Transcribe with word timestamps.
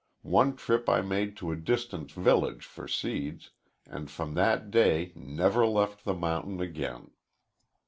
One 0.23 0.55
trip 0.55 0.89
I 0.89 1.01
made 1.01 1.37
to 1.37 1.51
a 1.51 1.55
distant 1.55 2.11
village 2.11 2.65
for 2.65 2.87
seeds, 2.87 3.51
and 3.85 4.09
from 4.09 4.33
that 4.33 4.71
day 4.71 5.11
never 5.15 5.63
left 5.67 6.05
the 6.05 6.15
mountain 6.15 6.59
again. 6.59 7.11